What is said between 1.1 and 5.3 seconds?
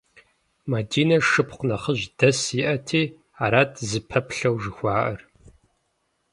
шыпхъу нэхъыжь дэс иӏэти арат зыпэплъэу жыхуаӏэр.